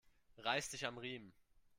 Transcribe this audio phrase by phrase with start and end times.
[0.39, 1.31] Reiß dich am Riemen!